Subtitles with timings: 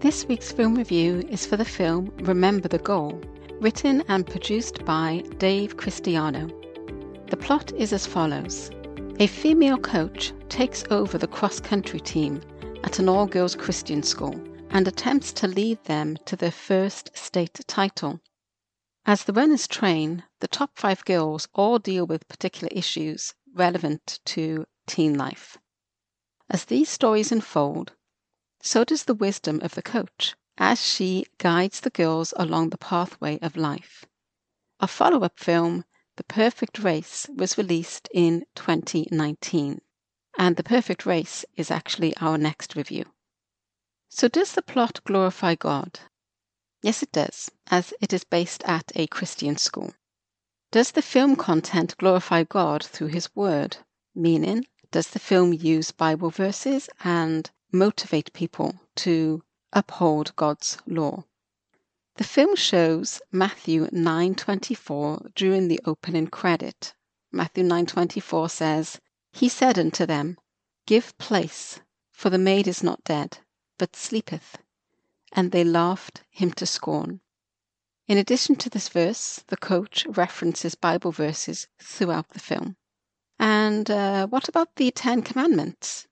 [0.00, 3.20] This week's film review is for the film Remember the Goal,
[3.60, 6.46] written and produced by Dave Christiano.
[7.26, 8.70] The plot is as follows
[9.18, 12.40] A female coach takes over the cross country team
[12.84, 14.40] at an all girls Christian school
[14.70, 18.20] and attempts to lead them to their first state title.
[19.04, 24.64] As the runners train, the top five girls all deal with particular issues relevant to
[24.86, 25.58] teen life.
[26.48, 27.94] As these stories unfold,
[28.62, 33.38] so does the wisdom of the coach as she guides the girls along the pathway
[33.40, 34.04] of life.
[34.80, 35.84] A follow up film,
[36.16, 39.80] The Perfect Race, was released in 2019,
[40.36, 43.04] and The Perfect Race is actually our next review.
[44.08, 46.00] So, does the plot glorify God?
[46.82, 49.94] Yes, it does, as it is based at a Christian school.
[50.70, 53.78] Does the film content glorify God through His Word?
[54.14, 61.24] Meaning, does the film use Bible verses and motivate people to uphold God's law.
[62.16, 66.94] The film shows Matthew 9:24 during the opening credit.
[67.30, 69.00] Matthew 9:24 says,
[69.32, 70.38] "He said unto them,
[70.86, 73.38] Give place, for the maid is not dead,
[73.76, 74.56] but sleepeth."
[75.32, 77.20] And they laughed him to scorn.
[78.06, 82.76] In addition to this verse, the coach references Bible verses throughout the film.
[83.38, 86.08] And uh, what about the Ten Commandments?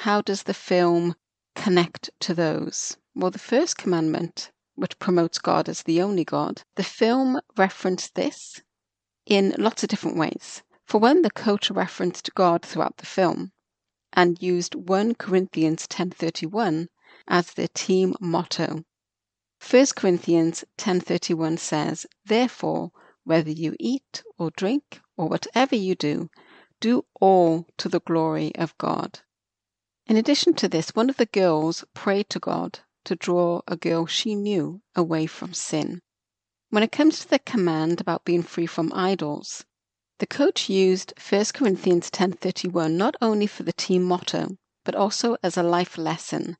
[0.00, 1.16] How does the film
[1.54, 2.98] connect to those?
[3.14, 8.60] Well, the first commandment, which promotes God as the only God, the film referenced this
[9.24, 10.62] in lots of different ways.
[10.84, 13.52] For one, the coach referenced God throughout the film
[14.12, 16.88] and used 1 Corinthians 10:31
[17.26, 18.84] as their team motto.
[19.58, 22.92] 1 Corinthians 10:31 says, "Therefore,
[23.24, 26.28] whether you eat or drink or whatever you do,
[26.80, 29.20] do all to the glory of God."
[30.08, 34.06] In addition to this, one of the girls prayed to God to draw a girl
[34.06, 36.00] she knew away from sin.
[36.70, 39.64] When it comes to the command about being free from idols,
[40.18, 45.56] the coach used 1 Corinthians 10:31 not only for the team motto, but also as
[45.56, 46.56] a life lesson,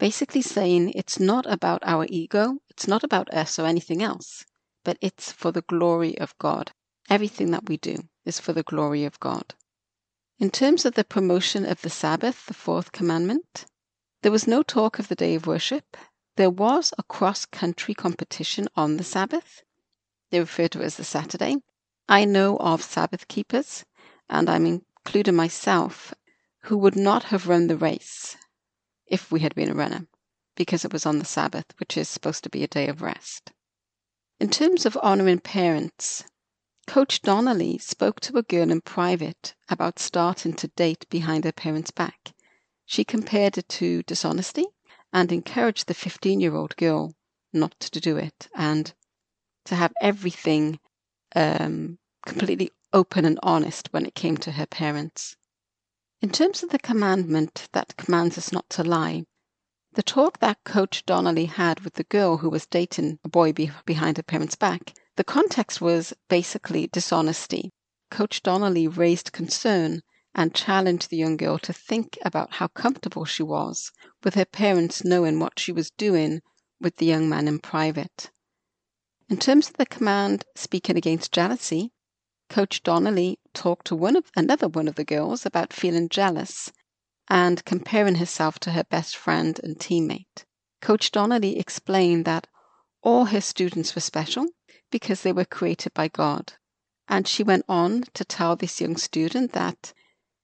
[0.00, 4.44] basically saying it's not about our ego, it's not about us or anything else,
[4.82, 6.72] but it's for the glory of God.
[7.08, 9.54] Everything that we do is for the glory of God.
[10.40, 13.66] In terms of the promotion of the Sabbath, the fourth commandment,
[14.22, 15.96] there was no talk of the day of worship.
[16.36, 19.64] There was a cross country competition on the Sabbath.
[20.30, 21.56] They refer to it as the Saturday.
[22.08, 23.84] I know of Sabbath keepers,
[24.30, 26.14] and I'm including myself,
[26.62, 28.36] who would not have run the race
[29.06, 30.06] if we had been a runner,
[30.54, 33.50] because it was on the Sabbath, which is supposed to be a day of rest.
[34.38, 36.22] In terms of honoring parents,
[36.88, 41.90] Coach Donnelly spoke to a girl in private about starting to date behind her parents'
[41.90, 42.32] back.
[42.86, 44.64] She compared it to dishonesty
[45.12, 47.14] and encouraged the 15 year old girl
[47.52, 48.94] not to do it and
[49.66, 50.80] to have everything
[51.36, 55.36] um, completely open and honest when it came to her parents.
[56.22, 59.26] In terms of the commandment that commands us not to lie,
[59.92, 63.72] the talk that Coach Donnelly had with the girl who was dating a boy be-
[63.84, 67.72] behind her parents' back the context was basically dishonesty.
[68.08, 70.02] Coach Donnelly raised concern
[70.32, 73.90] and challenged the young girl to think about how comfortable she was
[74.22, 76.40] with her parents knowing what she was doing
[76.80, 78.30] with the young man in private.
[79.28, 81.90] In terms of the command speaking against jealousy,
[82.48, 86.70] Coach Donnelly talked to one of another one of the girls about feeling jealous
[87.28, 90.44] and comparing herself to her best friend and teammate.
[90.80, 92.46] Coach Donnelly explained that
[93.02, 94.46] all her students were special
[94.90, 96.54] because they were created by God.
[97.08, 99.92] And she went on to tell this young student that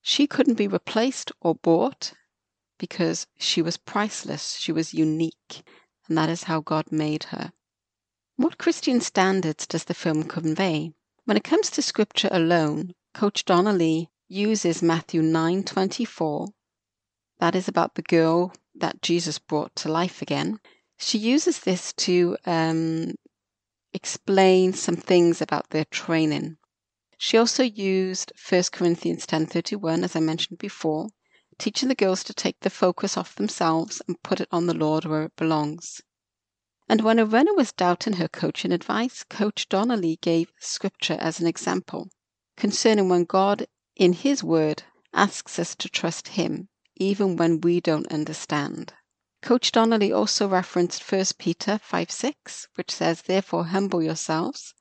[0.00, 2.12] she couldn't be replaced or bought
[2.78, 5.62] because she was priceless, she was unique,
[6.08, 7.52] and that is how God made her.
[8.36, 10.92] What Christian standards does the film convey?
[11.24, 16.48] When it comes to scripture alone, Coach Donnelly uses Matthew 9:24.
[17.38, 20.58] That is about the girl that Jesus brought to life again.
[20.98, 23.14] She uses this to um,
[23.94, 26.58] explain some things about their training.
[27.16, 31.08] She also used 1 Corinthians 10:31 as I mentioned before,
[31.58, 35.04] teaching the girls to take the focus off themselves and put it on the Lord
[35.04, 36.02] where it belongs.
[36.88, 41.46] And when a runner was doubting her coaching advice, Coach Donnelly gave scripture as an
[41.46, 42.10] example
[42.56, 43.66] concerning when God
[43.96, 44.82] in his word
[45.12, 48.92] asks us to trust him even when we don't understand.
[49.44, 54.72] Coach Donnelly also referenced 1 Peter 5 6, which says, Therefore, humble yourselves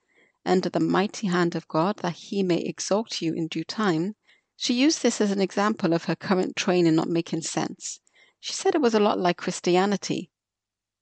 [0.46, 4.16] under the mighty hand of God, that he may exalt you in due time.
[4.56, 8.00] She used this as an example of her current training not making sense.
[8.40, 10.32] She said it was a lot like Christianity.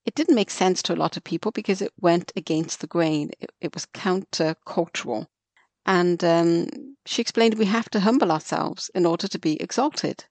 [0.08, 3.30] it didn't make sense to a lot of people because it went against the grain.
[3.40, 5.28] It, it was countercultural.
[5.86, 10.26] And um, she explained we have to humble ourselves in order to be exalted.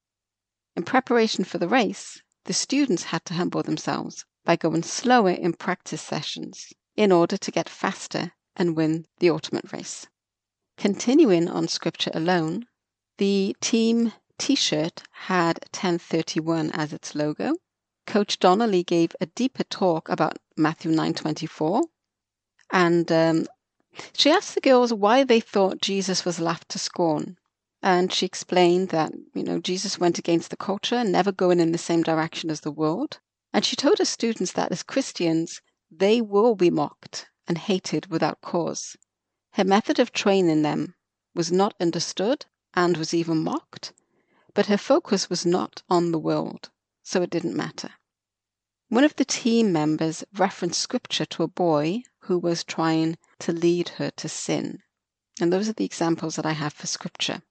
[0.74, 5.52] In preparation for the race, the students had to humble themselves by going slower in
[5.52, 10.08] practice sessions in order to get faster and win the ultimate race.
[10.76, 12.66] Continuing on scripture alone,
[13.18, 17.54] the team t shirt had 1031 as its logo.
[18.04, 21.84] Coach Donnelly gave a deeper talk about Matthew 9:24,
[22.72, 23.46] and um,
[24.12, 27.36] she asked the girls why they thought Jesus was laughed to scorn.
[27.82, 31.78] And she explained that, you know, Jesus went against the culture, never going in the
[31.78, 33.20] same direction as the world.
[33.52, 38.42] And she told her students that as Christians, they will be mocked and hated without
[38.42, 38.96] cause.
[39.52, 40.94] Her method of training them
[41.34, 43.92] was not understood and was even mocked,
[44.54, 46.70] but her focus was not on the world,
[47.02, 47.90] so it didn't matter.
[48.88, 53.90] One of the team members referenced scripture to a boy who was trying to lead
[53.90, 54.82] her to sin.
[55.40, 57.42] And those are the examples that I have for scripture.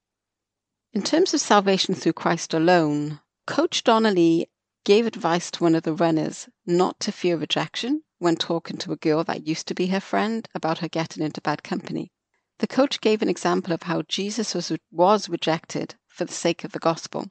[0.92, 4.50] In terms of salvation through Christ alone, Coach Donnelly
[4.84, 8.96] gave advice to one of the runners not to fear rejection when talking to a
[8.98, 12.12] girl that used to be her friend about her getting into bad company.
[12.58, 16.72] The coach gave an example of how Jesus was, was rejected for the sake of
[16.72, 17.30] the gospel.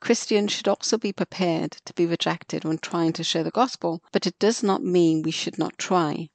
[0.00, 4.26] Christians should also be prepared to be rejected when trying to share the gospel, but
[4.26, 6.30] it does not mean we should not try.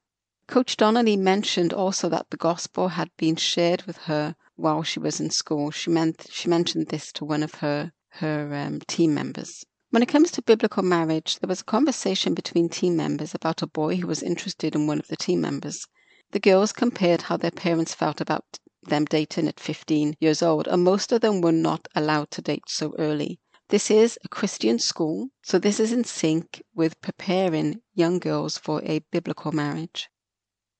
[0.47, 5.21] Coach Donnelly mentioned also that the gospel had been shared with her while she was
[5.21, 5.71] in school.
[5.71, 9.63] She meant she mentioned this to one of her her um, team members.
[9.91, 13.67] When it comes to biblical marriage, there was a conversation between team members about a
[13.67, 15.87] boy who was interested in one of the team members.
[16.31, 20.83] The girls compared how their parents felt about them dating at 15 years old, and
[20.83, 23.39] most of them were not allowed to date so early.
[23.69, 28.81] This is a Christian school, so this is in sync with preparing young girls for
[28.83, 30.09] a biblical marriage.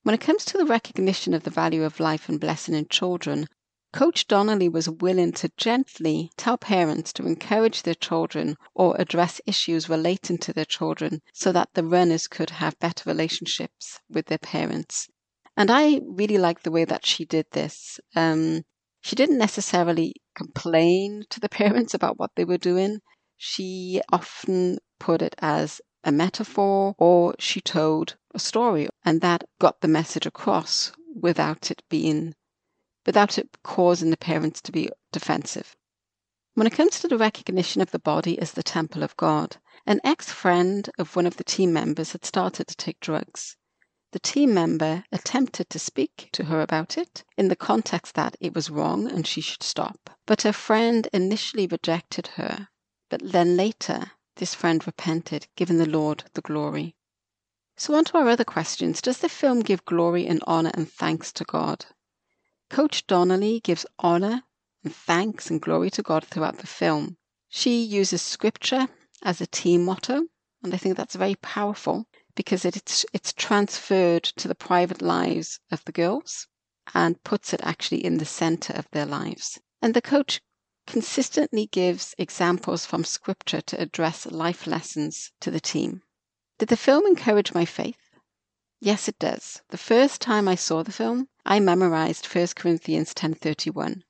[0.04, 3.48] When it comes to the recognition of the value of life and blessing in children,
[3.92, 9.90] Coach Donnelly was willing to gently tell parents to encourage their children or address issues
[9.90, 15.08] relating to their children so that the runners could have better relationships with their parents.
[15.58, 18.00] And I really like the way that she did this.
[18.16, 18.64] Um,
[19.02, 23.00] she didn't necessarily complain to the parents about what they were doing.
[23.38, 29.82] She often put it as a metaphor or she told a story, and that got
[29.82, 32.36] the message across without it being
[33.10, 35.76] without it causing the parents to be defensive.
[36.54, 39.58] When it comes to the recognition of the body as the temple of God,
[39.88, 43.58] an ex friend of one of the team members had started to take drugs.
[44.12, 48.54] The team member attempted to speak to her about it in the context that it
[48.54, 50.12] was wrong and she should stop.
[50.28, 52.68] But her friend initially rejected her,
[53.10, 56.96] but then later this friend repented, giving the Lord the glory.
[57.76, 59.02] So, on to our other questions.
[59.02, 61.88] Does the film give glory and honor and thanks to God?
[62.70, 64.44] Coach Donnelly gives honor
[64.84, 67.18] and thanks and glory to God throughout the film.
[67.48, 68.88] She uses scripture
[69.24, 70.28] as a team motto,
[70.62, 75.84] and I think that's very powerful because it's it's transferred to the private lives of
[75.86, 76.48] the girls
[76.94, 79.60] and puts it actually in the center of their lives.
[79.82, 80.40] And the coach
[80.86, 86.02] consistently gives examples from scripture to address life lessons to the team.
[86.60, 88.12] Did the film encourage my faith?
[88.80, 89.62] Yes, it does.
[89.70, 94.04] The first time I saw the film, I memorized 1 Corinthians 10:31.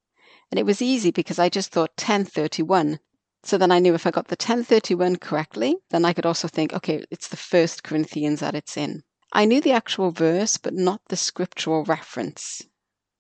[0.51, 2.99] And it was easy because I just thought 10:31.
[3.43, 6.73] So then I knew if I got the 1031 correctly, then I could also think,
[6.73, 9.03] okay, it's the first Corinthians that it's in.
[9.31, 12.61] I knew the actual verse, but not the scriptural reference,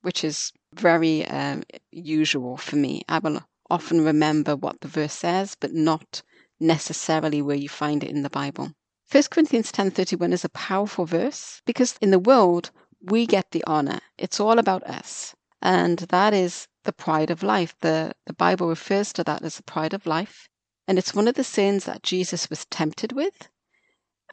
[0.01, 3.03] which is very um, usual for me.
[3.07, 6.23] I will often remember what the verse says, but not
[6.59, 8.73] necessarily where you find it in the Bible.
[9.09, 12.71] 1 Corinthians 10:31 is a powerful verse because in the world
[13.01, 13.99] we get the honor.
[14.17, 15.35] It's all about us.
[15.61, 17.75] And that is the pride of life.
[17.81, 20.47] The the Bible refers to that as the pride of life,
[20.87, 23.49] and it's one of the sins that Jesus was tempted with.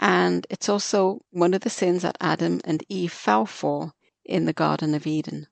[0.00, 3.92] And it's also one of the sins that Adam and Eve fell for
[4.24, 5.48] in the Garden of Eden.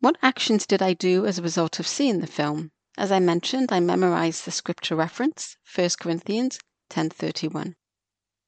[0.00, 2.72] What actions did I do as a result of seeing the film?
[2.98, 6.58] As I mentioned, I memorized the scripture reference, 1 Corinthians
[6.90, 7.76] 10:31.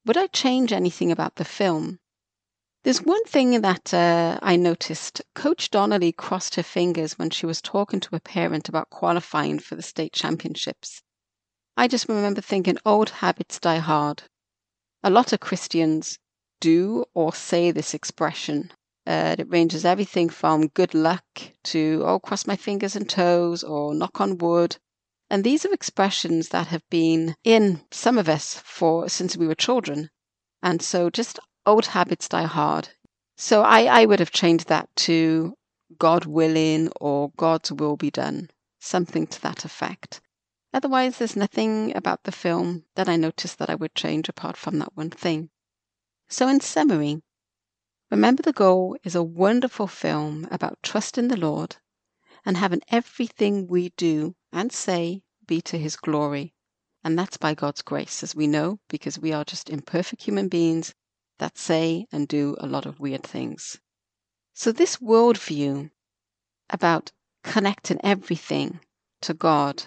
[0.07, 2.01] Would I change anything about the film?
[2.85, 5.21] There's one thing that uh, I noticed.
[5.35, 9.75] Coach Donnelly crossed her fingers when she was talking to a parent about qualifying for
[9.75, 11.03] the state championships.
[11.77, 14.23] I just remember thinking, old habits die hard.
[15.03, 16.19] A lot of Christians
[16.61, 18.73] do or say this expression.
[19.07, 21.25] Uh, it ranges everything from good luck
[21.65, 24.77] to, oh, cross my fingers and toes or knock on wood.
[25.31, 29.55] And these are expressions that have been in some of us for since we were
[29.55, 30.11] children.
[30.63, 32.89] And so just old habits die hard.
[33.37, 35.57] So I, I would have changed that to
[35.99, 40.21] God willing or God's will be done, something to that effect.
[40.73, 44.79] Otherwise, there's nothing about the film that I noticed that I would change apart from
[44.79, 45.51] that one thing.
[46.29, 47.23] So, in summary,
[48.11, 51.77] Remember the Goal is a wonderful film about trusting the Lord
[52.47, 56.55] and having everything we do and say be to His glory.
[57.05, 60.95] And that's by God's grace, as we know, because we are just imperfect human beings
[61.39, 63.79] that say and do a lot of weird things.
[64.53, 65.91] So, this worldview
[66.71, 67.13] about
[67.45, 68.81] connecting everything
[69.21, 69.85] to God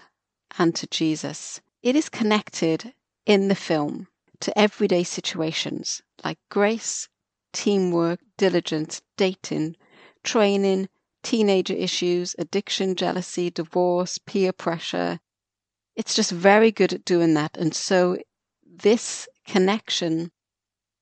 [0.58, 2.94] and to Jesus, it is connected
[3.26, 4.08] in the film
[4.40, 7.08] to everyday situations like grace,
[7.54, 9.76] teamwork, diligence, dating,
[10.24, 10.90] training,
[11.24, 15.20] teenager issues, addiction, jealousy, divorce, peer pressure.
[15.96, 17.58] It's just very good at doing that.
[17.58, 18.18] And so
[18.66, 20.32] this connection